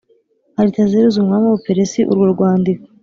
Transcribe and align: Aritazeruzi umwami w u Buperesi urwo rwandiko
Aritazeruzi 0.59 1.17
umwami 1.19 1.45
w 1.47 1.51
u 1.51 1.55
Buperesi 1.57 1.99
urwo 2.11 2.25
rwandiko 2.33 2.83